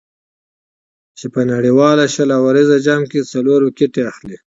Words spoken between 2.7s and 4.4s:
جام کې څلور ویکټې اخلي.